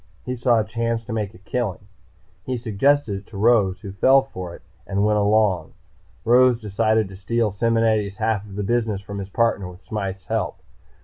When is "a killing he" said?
1.35-2.57